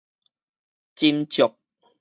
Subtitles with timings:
[0.95, 1.53] 斟酌